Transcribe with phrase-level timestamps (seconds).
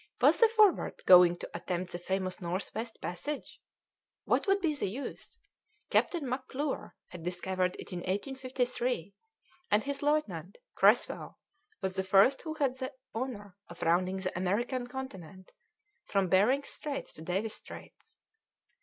[0.19, 3.61] Was the Forward going to attempt the famous North West passage?
[4.23, 5.37] What would be the use?
[5.91, 9.13] Captain McClure had discovered it in 1853,
[9.69, 11.37] and his lieutenant, Creswell,
[11.83, 15.51] was the first who had the honour of rounding the American continent
[16.07, 18.17] from Behring's Straits to Davis's Straits.